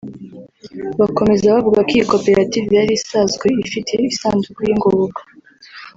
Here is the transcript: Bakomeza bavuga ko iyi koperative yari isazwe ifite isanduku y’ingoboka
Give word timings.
Bakomeza 0.99 1.53
bavuga 1.55 1.79
ko 1.87 1.91
iyi 1.95 2.03
koperative 2.11 2.69
yari 2.79 2.93
isazwe 2.99 3.47
ifite 3.65 3.91
isanduku 4.09 4.59
y’ingoboka 4.67 5.19